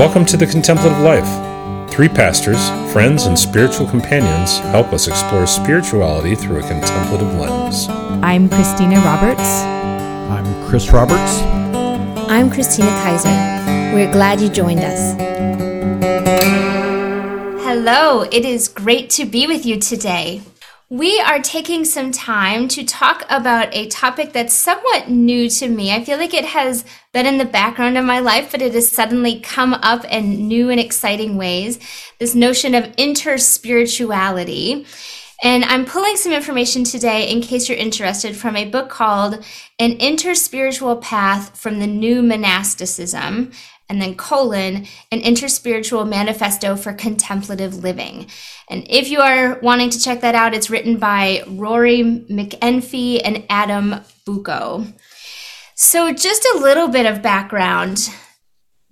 [0.00, 1.90] Welcome to the Contemplative Life.
[1.90, 7.86] Three pastors, friends, and spiritual companions help us explore spirituality through a contemplative lens.
[8.22, 9.42] I'm Christina Roberts.
[9.42, 11.42] I'm Chris Roberts.
[12.30, 13.28] I'm Christina Kaiser.
[13.94, 15.16] We're glad you joined us.
[17.62, 20.40] Hello, it is great to be with you today.
[20.92, 25.94] We are taking some time to talk about a topic that's somewhat new to me.
[25.94, 28.88] I feel like it has been in the background of my life, but it has
[28.88, 31.78] suddenly come up in new and exciting ways.
[32.18, 34.84] This notion of interspirituality.
[35.44, 39.44] And I'm pulling some information today in case you're interested from a book called
[39.78, 43.52] An Interspiritual Path from the New Monasticism
[43.90, 48.28] and then colon, an interspiritual manifesto for contemplative living.
[48.70, 53.44] And if you are wanting to check that out, it's written by Rory McEntee and
[53.50, 54.86] Adam Bucko.
[55.74, 58.10] So, just a little bit of background.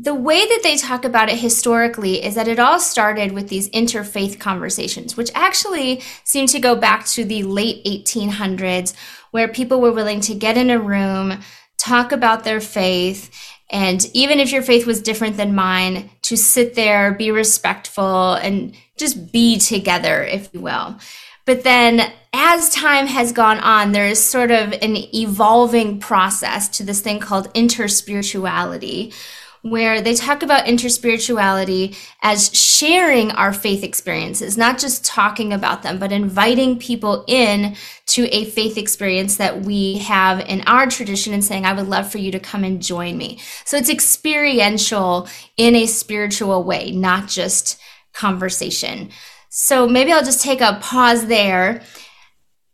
[0.01, 3.69] The way that they talk about it historically is that it all started with these
[3.71, 8.95] interfaith conversations, which actually seem to go back to the late 1800s,
[9.33, 11.41] where people were willing to get in a room,
[11.79, 16.75] talk about their faith, and even if your faith was different than mine, to sit
[16.75, 20.99] there, be respectful, and just be together, if you will.
[21.45, 26.83] But then as time has gone on, there is sort of an evolving process to
[26.85, 29.15] this thing called interspirituality,
[29.63, 35.99] where they talk about interspirituality as sharing our faith experiences, not just talking about them,
[35.99, 37.75] but inviting people in
[38.07, 42.11] to a faith experience that we have in our tradition and saying, I would love
[42.11, 43.41] for you to come and join me.
[43.65, 47.81] So it's experiential in a spiritual way, not just
[48.13, 49.11] conversation.
[49.51, 51.83] So maybe I'll just take a pause there.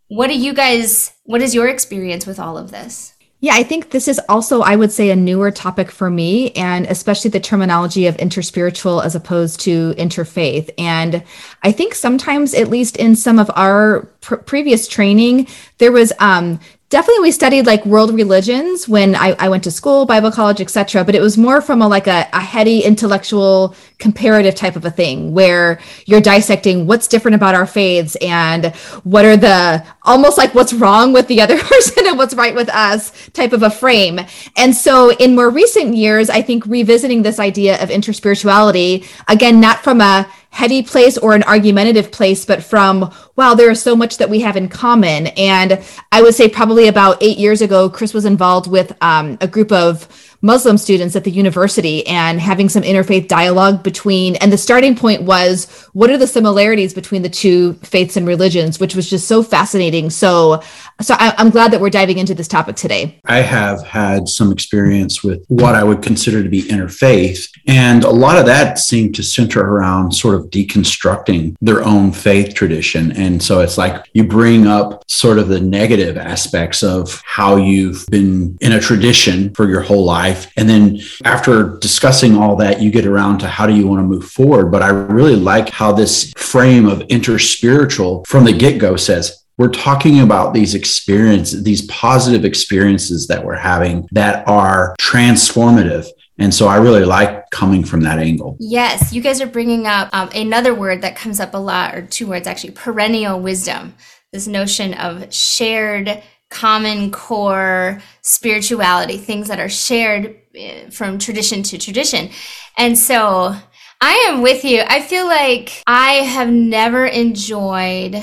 [0.08, 3.13] What do you guys, what is your experience with all of this?
[3.44, 6.86] Yeah, I think this is also, I would say, a newer topic for me, and
[6.86, 10.70] especially the terminology of interspiritual as opposed to interfaith.
[10.78, 11.22] And
[11.62, 15.46] I think sometimes, at least in some of our pr- previous training,
[15.76, 20.06] there was um, definitely we studied like world religions when I, I went to school,
[20.06, 21.04] Bible college, etc.
[21.04, 24.90] But it was more from a like a, a heady intellectual comparative type of a
[24.90, 28.66] thing where you're dissecting what's different about our faiths and
[29.02, 32.68] what are the almost like what's wrong with the other person and what's right with
[32.68, 34.20] us type of a frame.
[34.58, 39.82] And so in more recent years, I think revisiting this idea of interspirituality, again, not
[39.82, 44.18] from a heady place or an argumentative place, but from, wow, there is so much
[44.18, 45.28] that we have in common.
[45.28, 45.82] And
[46.12, 49.72] I would say probably about eight years ago, Chris was involved with um, a group
[49.72, 50.06] of
[50.44, 55.22] Muslim students at the university and having some interfaith dialogue between, and the starting point
[55.22, 59.42] was what are the similarities between the two faiths and religions, which was just so
[59.42, 60.10] fascinating.
[60.10, 60.62] So,
[61.00, 63.20] so I, am glad that we're diving into this topic today.
[63.24, 68.10] I have had some experience with what I would consider to be interfaith, and a
[68.10, 73.12] lot of that seemed to center around sort of deconstructing their own faith tradition.
[73.12, 78.06] And so it's like you bring up sort of the negative aspects of how you've
[78.06, 80.50] been in a tradition for your whole life.
[80.56, 84.06] And then after discussing all that, you get around to how do you want to
[84.06, 84.70] move forward.
[84.70, 89.68] But I really like how this frame of interspiritual from the get go says, we're
[89.68, 96.06] talking about these experiences, these positive experiences that we're having that are transformative.
[96.38, 98.56] And so I really like coming from that angle.
[98.58, 102.02] Yes, you guys are bringing up um, another word that comes up a lot, or
[102.02, 103.94] two words actually perennial wisdom.
[104.32, 111.78] This notion of shared common core spirituality, things that are shared eh, from tradition to
[111.78, 112.30] tradition.
[112.76, 113.54] And so
[114.00, 114.82] I am with you.
[114.86, 118.22] I feel like I have never enjoyed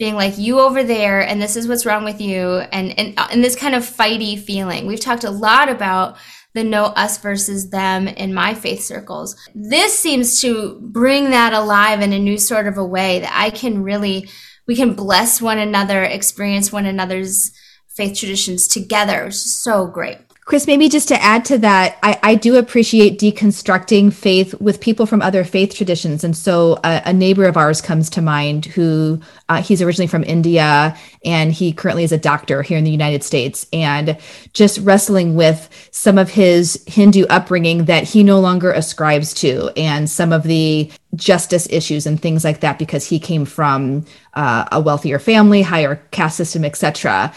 [0.00, 3.28] being like you over there and this is what's wrong with you and and, uh,
[3.30, 4.86] and this kind of fighty feeling.
[4.86, 6.16] We've talked a lot about
[6.54, 9.36] the no us versus them in my faith circles.
[9.54, 13.50] This seems to bring that alive in a new sort of a way that I
[13.50, 14.28] can really
[14.66, 17.52] we can bless one another, experience one another's
[17.88, 19.30] faith traditions together.
[19.30, 20.16] So great.
[20.46, 25.06] Chris, maybe just to add to that, I, I do appreciate deconstructing faith with people
[25.06, 26.24] from other faith traditions.
[26.24, 30.96] And so a, neighbor of ours comes to mind who uh, he's originally from India
[31.24, 33.66] and he currently is a doctor here in the United States.
[33.72, 34.16] And
[34.52, 40.08] just wrestling with some of his Hindu upbringing that he no longer ascribes to and
[40.08, 44.04] some of the justice issues and things like that because he came from
[44.34, 47.32] uh, a wealthier family, higher caste system, etc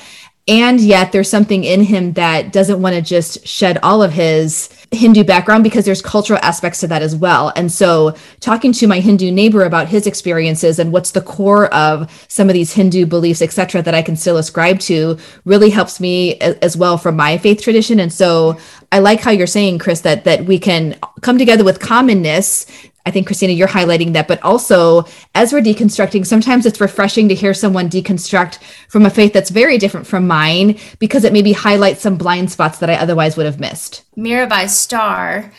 [0.47, 4.69] and yet there's something in him that doesn't want to just shed all of his
[4.91, 7.53] Hindu background because there's cultural aspects to that as well.
[7.55, 12.11] And so talking to my Hindu neighbor about his experiences and what's the core of
[12.27, 16.37] some of these Hindu beliefs, etc., that I can still ascribe to really helps me
[16.39, 18.01] as well from my faith tradition.
[18.01, 18.57] And so
[18.91, 22.65] I like how you're saying, Chris, that that we can come together with commonness
[23.05, 25.05] I think Christina, you're highlighting that, but also
[25.35, 29.77] as we're deconstructing, sometimes it's refreshing to hear someone deconstruct from a faith that's very
[29.77, 33.59] different from mine because it maybe highlights some blind spots that I otherwise would have
[33.59, 34.03] missed.
[34.17, 35.51] Mirabai Starr,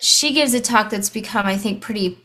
[0.00, 2.18] she gives a talk that's become, I think, pretty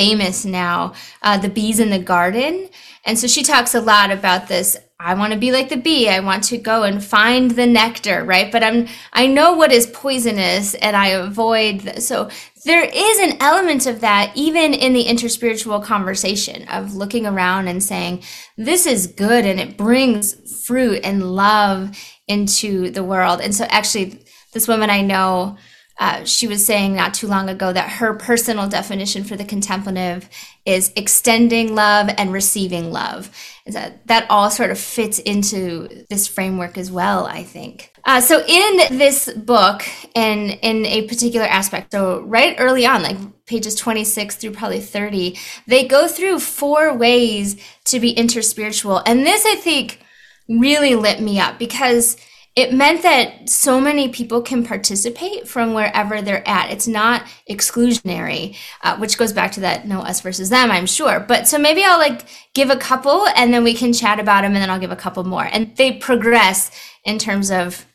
[0.00, 2.70] famous now, uh, The Bees in the Garden.
[3.04, 6.10] And so she talks a lot about this I want to be like the bee.
[6.10, 8.52] I want to go and find the nectar, right?
[8.52, 12.28] But I'm I know what is poisonous and I avoid the, so
[12.66, 17.82] there is an element of that even in the interspiritual conversation of looking around and
[17.82, 18.22] saying
[18.58, 20.34] this is good and it brings
[20.66, 21.96] fruit and love
[22.28, 23.40] into the world.
[23.40, 25.56] And so actually this woman I know
[26.00, 30.30] uh, she was saying not too long ago that her personal definition for the contemplative
[30.64, 33.30] is extending love and receiving love.
[33.66, 37.92] That, that all sort of fits into this framework as well, I think.
[38.06, 39.82] Uh, so, in this book,
[40.16, 45.38] and in a particular aspect, so right early on, like pages 26 through probably 30,
[45.66, 49.02] they go through four ways to be interspiritual.
[49.04, 50.00] And this, I think,
[50.48, 52.16] really lit me up because
[52.56, 56.70] it meant that so many people can participate from wherever they're at.
[56.70, 61.20] It's not exclusionary, uh, which goes back to that no us versus them, I'm sure.
[61.20, 64.52] But so maybe I'll like give a couple and then we can chat about them
[64.52, 65.48] and then I'll give a couple more.
[65.50, 66.72] And they progress
[67.04, 67.86] in terms of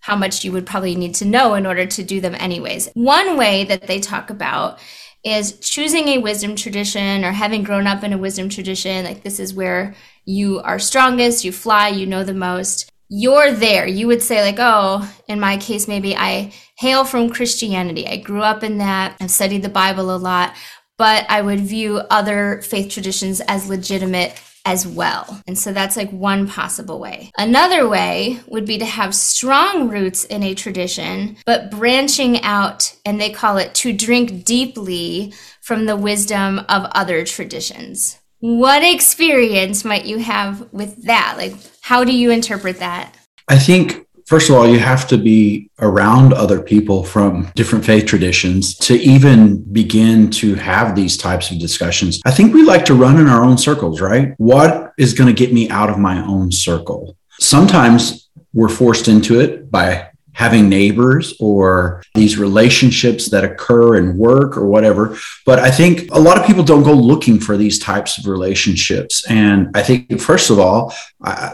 [0.00, 2.90] how much you would probably need to know in order to do them anyways.
[2.94, 4.78] One way that they talk about
[5.24, 9.04] is choosing a wisdom tradition or having grown up in a wisdom tradition.
[9.04, 9.94] Like this is where
[10.24, 13.86] you are strongest, you fly, you know the most you're there.
[13.86, 18.08] You would say, like, oh, in my case, maybe I hail from Christianity.
[18.08, 19.16] I grew up in that.
[19.20, 20.54] I've studied the Bible a lot,
[20.98, 25.40] but I would view other faith traditions as legitimate as well.
[25.46, 27.30] And so that's like one possible way.
[27.38, 33.20] Another way would be to have strong roots in a tradition, but branching out, and
[33.20, 38.18] they call it to drink deeply from the wisdom of other traditions.
[38.44, 41.36] What experience might you have with that?
[41.38, 43.14] Like, how do you interpret that?
[43.48, 48.04] I think, first of all, you have to be around other people from different faith
[48.04, 52.20] traditions to even begin to have these types of discussions.
[52.26, 54.34] I think we like to run in our own circles, right?
[54.36, 57.16] What is going to get me out of my own circle?
[57.40, 64.56] Sometimes we're forced into it by having neighbors or these relationships that occur in work
[64.56, 65.16] or whatever.
[65.46, 69.24] But I think a lot of people don't go looking for these types of relationships.
[69.30, 70.92] And I think, first of all,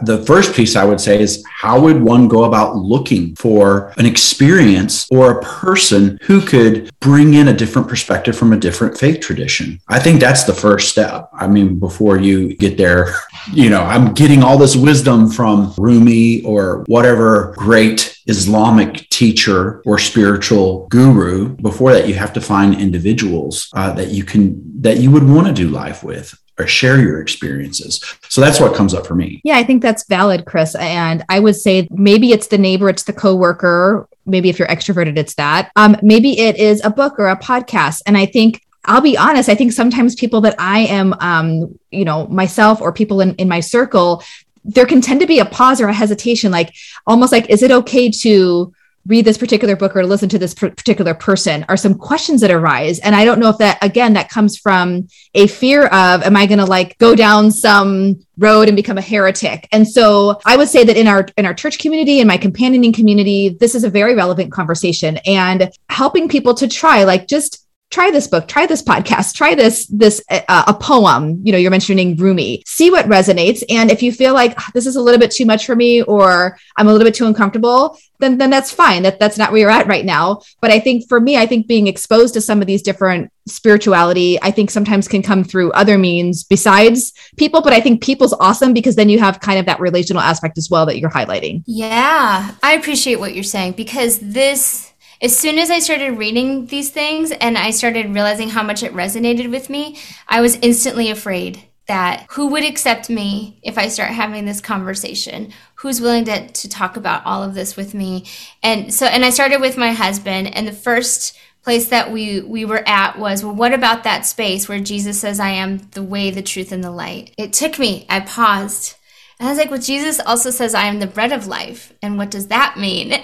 [0.03, 4.07] the first piece I would say is how would one go about looking for an
[4.07, 9.21] experience or a person who could bring in a different perspective from a different faith
[9.21, 9.81] tradition?
[9.89, 11.29] I think that's the first step.
[11.33, 13.15] I mean, before you get there,
[13.53, 19.99] you know, I'm getting all this wisdom from Rumi or whatever great Islamic teacher or
[19.99, 21.57] spiritual guru.
[21.57, 25.47] Before that, you have to find individuals uh, that you can that you would want
[25.47, 28.01] to do life with or share your experiences.
[28.29, 29.41] So that's what comes up for me.
[29.45, 30.75] Yeah, I think that's valid, Chris.
[30.75, 34.09] And I would say maybe it's the neighbor, it's the coworker.
[34.27, 35.73] Maybe if you're extroverted, it's that.
[35.77, 38.03] Um, maybe it is a book or a podcast.
[38.07, 42.05] And I think I'll be honest, I think sometimes people that I am, um, you
[42.05, 44.23] know, myself or people in, in my circle,
[44.65, 46.75] there can tend to be a pause or a hesitation, like
[47.07, 48.73] almost like, is it okay to
[49.07, 52.99] read this particular book or listen to this particular person are some questions that arise.
[53.01, 56.47] And i don't know if that again that comes from a fear of am i
[56.47, 59.69] going to like go down some road and become a heretic?
[59.73, 62.93] And so i would say that in our in our church community in my companioning
[62.93, 65.19] community this is a very relevant conversation.
[65.27, 69.87] And helping people to try like just try this book try this podcast try this
[69.87, 72.63] this uh, a poem you know you're mentioning rumi.
[72.67, 73.63] See what resonates.
[73.69, 76.03] And if you feel like ah, this is a little bit too much for me
[76.03, 79.03] or i'm a little bit too uncomfortable then then that's fine.
[79.03, 80.43] That that's not where you're at right now.
[80.61, 84.39] But i think for me i think being exposed to some of these different spirituality
[84.43, 87.63] i think sometimes can come through other means besides people.
[87.63, 90.71] But i think people's awesome because then you have kind of that relational aspect as
[90.71, 91.65] well that you're highlighting.
[91.67, 94.90] Yeah i appreciate what you're saying because this
[95.23, 98.95] as soon as I started reading these things and I started realizing how much it
[98.95, 99.99] resonated with me,
[100.29, 105.53] I was instantly afraid that who would accept me if I start having this conversation?
[105.75, 108.27] Who's willing to, to talk about all of this with me?
[108.63, 112.65] And so, and I started with my husband, and the first place that we we
[112.65, 116.31] were at was well what about that space where jesus says i am the way
[116.31, 118.97] the truth and the light it took me i paused
[119.39, 121.95] And I was like, well, Jesus also says, I am the bread of life.
[122.03, 123.19] And what does that mean?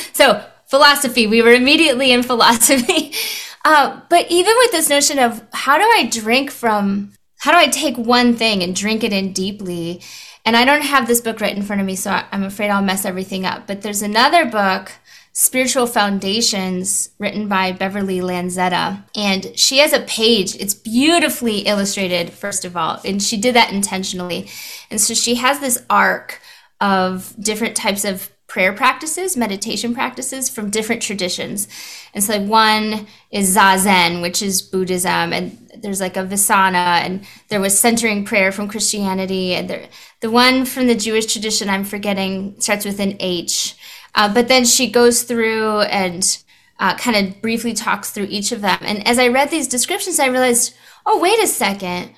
[0.14, 3.12] so, philosophy, we were immediately in philosophy.
[3.64, 7.66] Uh, but even with this notion of how do I drink from, how do I
[7.66, 10.00] take one thing and drink it in deeply?
[10.46, 12.82] And I don't have this book right in front of me, so I'm afraid I'll
[12.82, 13.66] mess everything up.
[13.66, 14.92] But there's another book
[15.38, 19.04] Spiritual Foundations, written by Beverly Lanzetta.
[19.14, 20.56] And she has a page.
[20.56, 23.00] It's beautifully illustrated, first of all.
[23.04, 24.48] And she did that intentionally.
[24.90, 26.40] And so she has this arc
[26.80, 31.68] of different types of prayer practices, meditation practices from different traditions.
[32.14, 37.24] And so, like, one is Zazen, which is Buddhism, and there's like a Vipassana, and
[37.48, 39.54] there was centering prayer from Christianity.
[39.54, 39.88] And there,
[40.20, 43.76] the one from the Jewish tradition, I'm forgetting, starts with an H.
[44.14, 46.42] Uh, but then she goes through and
[46.80, 48.78] uh, kind of briefly talks through each of them.
[48.80, 50.74] And as I read these descriptions, I realized,
[51.04, 52.10] oh, wait a second.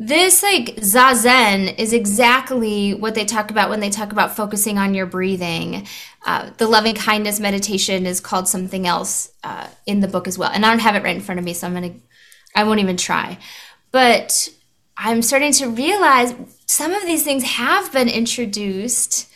[0.00, 4.94] This like zazen is exactly what they talk about when they talk about focusing on
[4.94, 5.88] your breathing.
[6.24, 10.50] Uh, the loving kindness meditation is called something else uh, in the book as well,
[10.52, 11.94] and I don't have it right in front of me, so I'm gonna,
[12.54, 13.38] I won't even try.
[13.90, 14.48] But
[14.96, 16.32] I'm starting to realize
[16.66, 19.28] some of these things have been introduced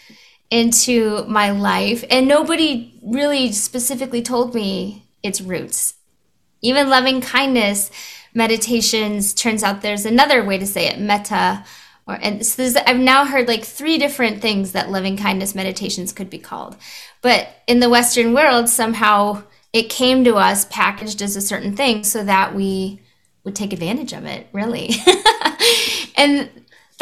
[0.48, 5.94] into my life and nobody really specifically told me its roots
[6.62, 7.90] even loving kindness
[8.34, 11.64] meditations turns out there's another way to say it metta
[12.06, 16.30] or and so i've now heard like three different things that loving kindness meditations could
[16.30, 16.76] be called
[17.20, 22.04] but in the western world somehow it came to us packaged as a certain thing
[22.04, 23.00] so that we
[23.44, 24.90] would take advantage of it really
[26.16, 26.48] and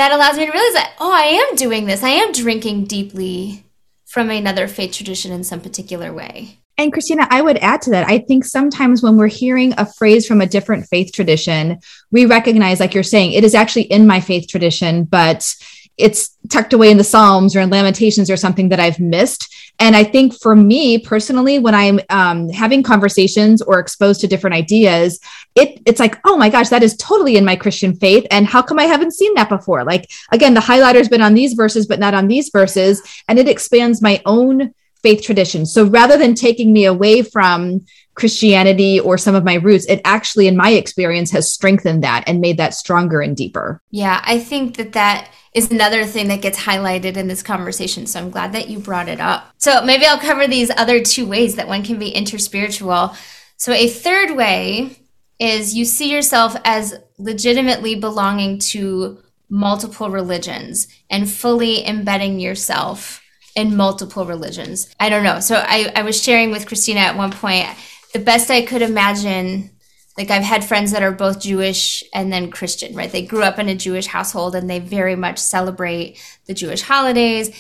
[0.01, 2.03] that allows me to realize that, oh, I am doing this.
[2.03, 3.67] I am drinking deeply
[4.07, 6.60] from another faith tradition in some particular way.
[6.81, 8.09] And Christina, I would add to that.
[8.09, 11.79] I think sometimes when we're hearing a phrase from a different faith tradition,
[12.11, 15.55] we recognize, like you're saying, it is actually in my faith tradition, but
[15.99, 19.55] it's tucked away in the Psalms or in Lamentations or something that I've missed.
[19.79, 24.57] And I think for me personally, when I'm um, having conversations or exposed to different
[24.57, 25.21] ideas,
[25.55, 28.27] it it's like, oh my gosh, that is totally in my Christian faith.
[28.31, 29.85] And how come I haven't seen that before?
[29.85, 33.49] Like again, the highlighter's been on these verses, but not on these verses, and it
[33.49, 34.73] expands my own
[35.03, 35.67] faith tradition.
[35.67, 40.47] So rather than taking me away from Christianity or some of my roots, it actually,
[40.47, 43.81] in my experience, has strengthened that and made that stronger and deeper.
[43.91, 48.07] Yeah, I think that that is another thing that gets highlighted in this conversation.
[48.07, 49.53] So I'm glad that you brought it up.
[49.59, 53.17] So maybe I'll cover these other two ways that one can be interspiritual.
[53.57, 54.97] So a third way
[55.39, 63.21] is you see yourself as legitimately belonging to multiple religions and fully embedding yourself
[63.55, 64.95] in multiple religions.
[64.99, 65.41] I don't know.
[65.41, 67.67] So I, I was sharing with Christina at one point,
[68.13, 69.71] the best I could imagine
[70.19, 73.11] like I've had friends that are both Jewish and then Christian, right?
[73.11, 77.51] They grew up in a Jewish household and they very much celebrate the Jewish holidays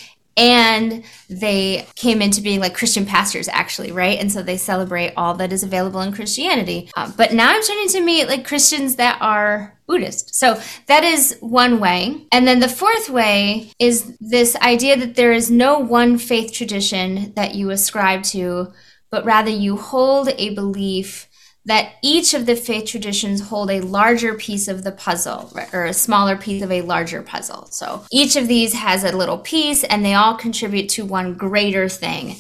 [0.40, 4.18] and they came into being like Christian pastors, actually, right?
[4.18, 6.90] And so they celebrate all that is available in Christianity.
[6.96, 10.34] Uh, but now I'm starting to meet like Christians that are Buddhist.
[10.34, 12.26] So that is one way.
[12.32, 17.34] And then the fourth way is this idea that there is no one faith tradition
[17.34, 18.72] that you ascribe to,
[19.10, 21.28] but rather you hold a belief
[21.66, 25.92] that each of the faith traditions hold a larger piece of the puzzle or a
[25.92, 27.66] smaller piece of a larger puzzle.
[27.66, 31.88] So each of these has a little piece and they all contribute to one greater
[31.88, 32.36] thing.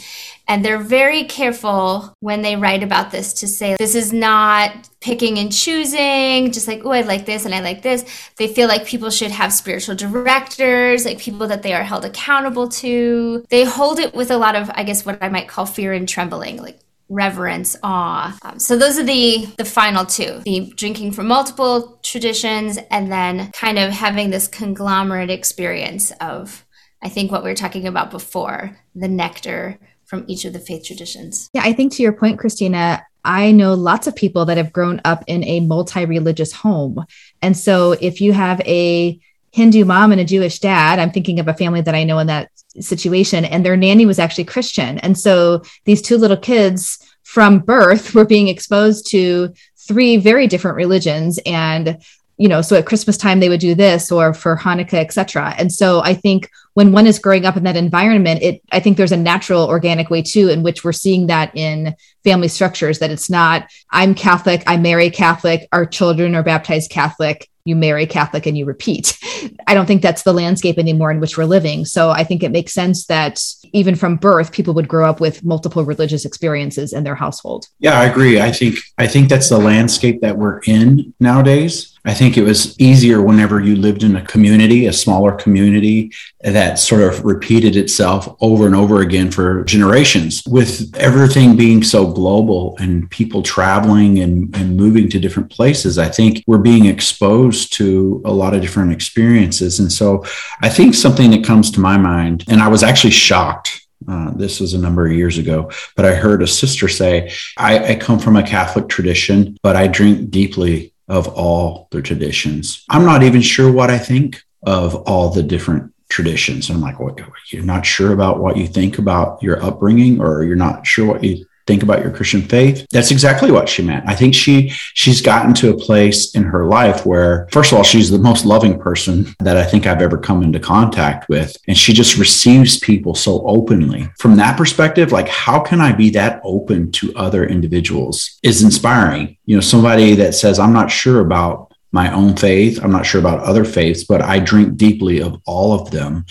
[0.48, 5.38] And they're very careful when they write about this to say this is not picking
[5.38, 8.04] and choosing, just like, oh, I like this and I like this.
[8.36, 12.68] They feel like people should have spiritual directors, like people that they are held accountable
[12.68, 13.44] to.
[13.48, 16.08] They hold it with a lot of, I guess, what I might call fear and
[16.08, 16.60] trembling.
[16.60, 18.38] Like reverence, awe.
[18.42, 23.50] Um, so those are the the final two: the drinking from multiple traditions, and then
[23.52, 26.64] kind of having this conglomerate experience of,
[27.02, 30.84] I think, what we were talking about before, the nectar from each of the faith
[30.84, 31.50] traditions.
[31.52, 33.04] Yeah, I think to your point, Christina.
[33.22, 37.04] I know lots of people that have grown up in a multi religious home.
[37.42, 39.20] And so if you have a
[39.52, 42.28] Hindu mom and a Jewish dad, I'm thinking of a family that I know in
[42.28, 43.44] that situation.
[43.44, 44.98] And their nanny was actually christian.
[44.98, 50.76] And so these two little kids from birth were being exposed to three very different
[50.76, 51.38] religions.
[51.46, 51.98] And
[52.40, 55.70] you know so at christmas time they would do this or for hanukkah etc and
[55.70, 59.12] so i think when one is growing up in that environment it i think there's
[59.12, 63.28] a natural organic way too in which we're seeing that in family structures that it's
[63.28, 68.56] not i'm catholic i marry catholic our children are baptized catholic you marry Catholic and
[68.56, 69.18] you repeat.
[69.66, 71.84] I don't think that's the landscape anymore in which we're living.
[71.84, 73.40] So I think it makes sense that
[73.72, 77.68] even from birth, people would grow up with multiple religious experiences in their household.
[77.78, 78.40] Yeah, I agree.
[78.40, 81.89] I think I think that's the landscape that we're in nowadays.
[82.04, 86.78] I think it was easier whenever you lived in a community, a smaller community that
[86.78, 90.42] sort of repeated itself over and over again for generations.
[90.46, 96.08] With everything being so global and people traveling and, and moving to different places, I
[96.08, 99.78] think we're being exposed to a lot of different experiences.
[99.78, 100.24] And so
[100.62, 103.76] I think something that comes to my mind, and I was actually shocked
[104.08, 107.92] uh, this was a number of years ago, but I heard a sister say, I,
[107.92, 112.84] I, come from a Catholic tradition, but I drink deeply of all the traditions.
[112.88, 116.70] I'm not even sure what I think of all the different traditions.
[116.70, 117.16] I'm like, well,
[117.48, 121.24] you're not sure about what you think about your upbringing, or you're not sure what
[121.24, 122.84] you think about your Christian faith.
[122.90, 124.04] That's exactly what she meant.
[124.08, 127.84] I think she she's gotten to a place in her life where first of all
[127.84, 131.78] she's the most loving person that I think I've ever come into contact with and
[131.78, 134.10] she just receives people so openly.
[134.18, 139.36] From that perspective, like how can I be that open to other individuals is inspiring.
[139.46, 142.80] You know, somebody that says I'm not sure about my own faith.
[142.82, 146.24] I'm not sure about other faiths, but I drink deeply of all of them.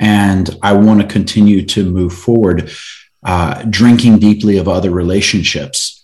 [0.00, 2.70] And I want to continue to move forward
[3.22, 5.98] uh, drinking deeply of other relationships.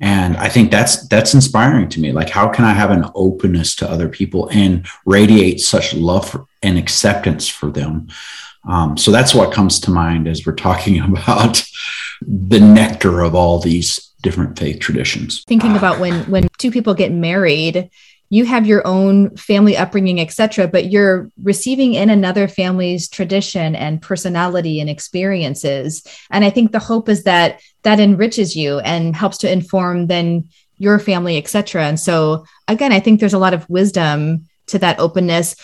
[0.00, 2.12] And i think that's that's inspiring to me.
[2.12, 6.78] Like how can i have an openness to other people and radiate such love and
[6.78, 8.08] acceptance for them?
[8.68, 11.62] Um, so that's what comes to mind as we're talking about
[12.20, 15.44] the nectar of all these different faith traditions.
[15.44, 17.90] Thinking about when when two people get married
[18.32, 24.00] you have your own family upbringing etc but you're receiving in another family's tradition and
[24.00, 26.02] personality and experiences.
[26.30, 30.48] And i think the hope is that that enriches you and helps to inform then
[30.78, 34.98] your family etc and so again i think there's a lot of wisdom to that
[34.98, 35.54] openness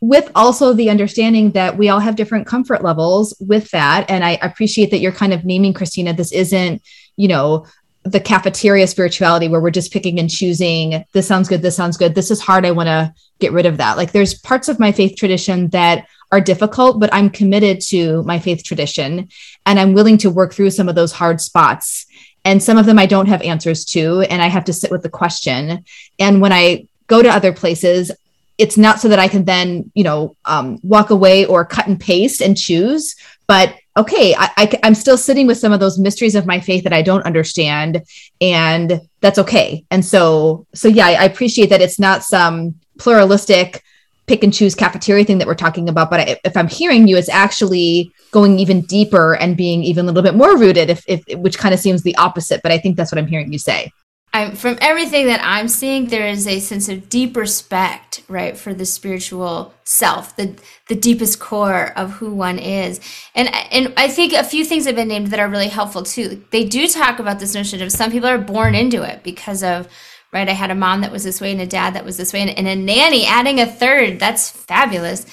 [0.00, 4.10] with also the understanding that we all have different comfort levels with that.
[4.10, 6.82] And i appreciate that you're kind of naming christina this isn't
[7.16, 7.66] you know
[8.10, 12.14] the cafeteria spirituality where we're just picking and choosing this sounds good this sounds good
[12.14, 13.96] this is hard i want to get rid of that.
[13.96, 18.38] Like there's parts of my faith tradition that are difficult but i'm committed to my
[18.38, 19.28] faith tradition
[19.64, 22.06] and i'm willing to work through some of those hard spots.
[22.44, 25.02] And some of them i don't have answers to and i have to sit with
[25.02, 25.84] the question.
[26.18, 28.10] And when i go to other places
[28.58, 32.00] it's not so that i can then you know um, walk away or cut and
[32.00, 33.14] paste and choose
[33.46, 36.92] but okay I, i'm still sitting with some of those mysteries of my faith that
[36.92, 38.02] i don't understand
[38.40, 39.84] and that's okay.
[39.90, 43.82] And so so yeah I, I appreciate that it's not some pluralistic
[44.26, 47.16] pick and choose cafeteria thing that we're talking about but I, if i'm hearing you
[47.16, 51.22] it's actually going even deeper and being even a little bit more rooted if, if
[51.38, 53.90] which kind of seems the opposite but i think that's what i'm hearing you say
[54.36, 58.74] I'm, from everything that I'm seeing, there is a sense of deep respect, right, for
[58.74, 60.54] the spiritual self, the
[60.88, 63.00] the deepest core of who one is,
[63.34, 66.44] and and I think a few things have been named that are really helpful too.
[66.50, 69.88] They do talk about this notion of some people are born into it because of
[70.32, 70.48] right.
[70.48, 72.42] I had a mom that was this way and a dad that was this way,
[72.42, 74.20] and, and a nanny adding a third.
[74.20, 75.24] That's fabulous.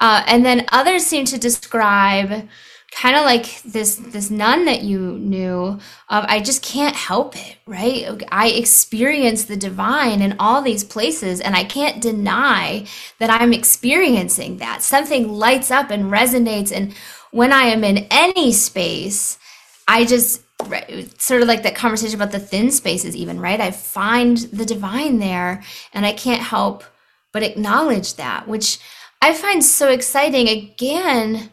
[0.00, 2.48] Uh, and then others seem to describe
[2.94, 5.78] kind of like this this nun that you knew
[6.08, 8.22] um, i just can't help it right?
[8.30, 12.86] I experience the divine in all these places and i can't deny
[13.18, 14.82] that i'm experiencing that.
[14.82, 16.94] Something lights up and resonates and
[17.30, 19.38] when i am in any space
[19.88, 20.42] i just
[21.20, 23.60] sort of like that conversation about the thin spaces even right?
[23.60, 26.84] I find the divine there and i can't help
[27.32, 28.78] but acknowledge that which
[29.20, 30.48] i find so exciting.
[30.48, 31.50] Again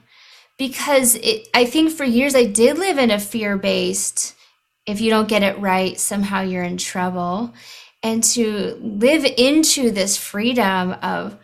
[0.62, 4.36] because it, I think for years I did live in a fear based,
[4.86, 7.52] if you don't get it right, somehow you're in trouble.
[8.04, 11.36] And to live into this freedom of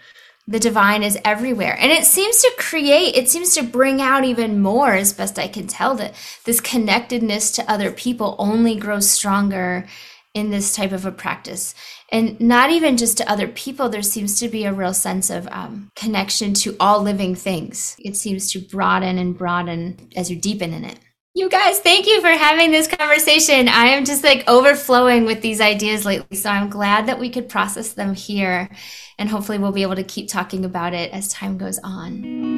[0.47, 1.75] the divine is everywhere.
[1.79, 5.47] And it seems to create, it seems to bring out even more, as best I
[5.47, 6.13] can tell, that
[6.45, 9.87] this connectedness to other people only grows stronger
[10.35, 11.73] in this type of a practice
[12.11, 15.47] and not even just to other people there seems to be a real sense of
[15.51, 17.95] um, connection to all living things.
[17.99, 20.99] It seems to broaden and broaden as you deepen in it.
[21.33, 23.67] You guys thank you for having this conversation.
[23.67, 27.49] I am just like overflowing with these ideas lately so i'm glad that we could
[27.49, 28.69] process them here
[29.17, 32.56] and hopefully we'll be able to keep talking about it as time goes on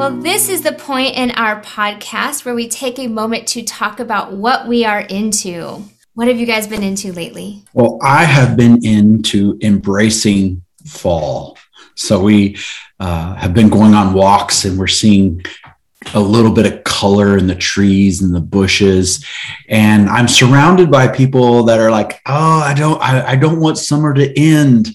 [0.00, 4.00] Well, this is the point in our podcast where we take a moment to talk
[4.00, 5.84] about what we are into.
[6.14, 7.64] What have you guys been into lately?
[7.74, 11.58] Well, I have been into embracing fall.
[11.96, 12.56] So we
[12.98, 15.44] uh, have been going on walks and we're seeing
[16.14, 19.24] a little bit of color in the trees and the bushes.
[19.68, 23.78] And i'm surrounded by people that are like oh i don't i, I don't want
[23.78, 24.88] summer to end.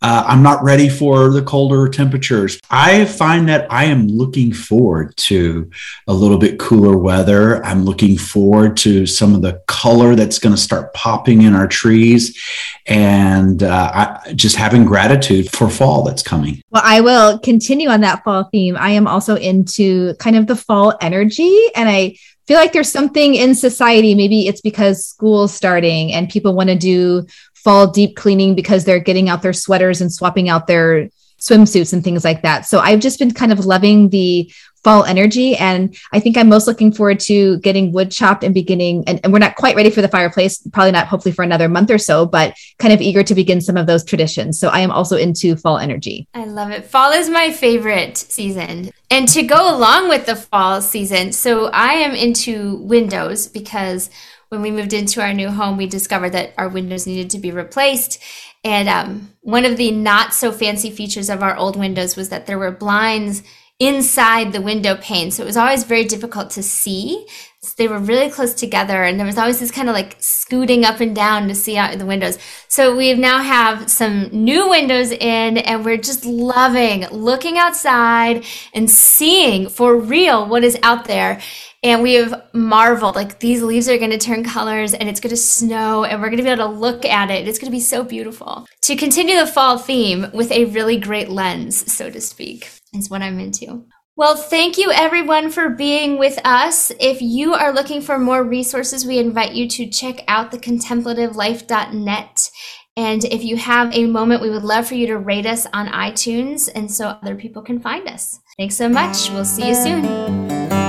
[0.00, 2.60] Uh, i'm not ready for the colder temperatures.
[2.70, 5.70] I find that i am looking forward to
[6.06, 7.64] a little bit cooler weather.
[7.64, 11.66] I'm looking forward to some of the color that's going to start popping in our
[11.66, 12.40] trees.
[12.86, 16.62] And uh, I, just having gratitude for fall that's coming.
[16.70, 18.76] Well i will continue on that fall theme.
[18.76, 21.56] I am also into kind of the fall energy.
[21.74, 26.54] And I feel like there's something in society, maybe it's because school's starting and people
[26.54, 30.66] want to do fall deep cleaning because they're getting out their sweaters and swapping out
[30.66, 31.08] their
[31.40, 32.66] swimsuits and things like that.
[32.66, 34.52] So I've just been kind of loving the
[34.84, 35.56] fall energy.
[35.56, 39.04] And I think I'm most looking forward to getting wood chopped and beginning.
[39.06, 41.90] And, and, we're not quite ready for the fireplace, probably not hopefully for another month
[41.90, 44.58] or so, but kind of eager to begin some of those traditions.
[44.58, 46.26] So I am also into fall energy.
[46.34, 46.84] I love it.
[46.84, 48.90] Fall is my favorite season.
[49.10, 54.10] And to go along with the fall season, so I am into windows because
[54.48, 57.50] when we moved into our new home, we discovered that our windows needed to be
[57.50, 58.22] replaced.
[58.64, 62.46] And um, one of the not so fancy features of our old windows was that
[62.46, 63.42] there were blinds
[63.82, 65.32] inside the window pane.
[65.32, 67.26] So it was always very difficult to see.
[67.62, 70.84] So they were really close together and there was always this kind of like scooting
[70.84, 72.38] up and down to see out the windows.
[72.68, 78.88] So we now have some new windows in and we're just loving looking outside and
[78.88, 81.40] seeing for real what is out there.
[81.84, 85.30] And we have marveled like these leaves are going to turn colors and it's going
[85.30, 87.48] to snow and we're going to be able to look at it.
[87.48, 88.66] It's going to be so beautiful.
[88.82, 93.22] To continue the fall theme with a really great lens, so to speak is what
[93.22, 93.84] I'm into.
[94.14, 96.92] Well, thank you everyone for being with us.
[97.00, 102.50] If you are looking for more resources, we invite you to check out the contemplativelife.net.
[102.94, 105.88] And if you have a moment, we would love for you to rate us on
[105.88, 108.38] iTunes and so other people can find us.
[108.58, 109.30] Thanks so much.
[109.30, 110.81] We'll see you soon.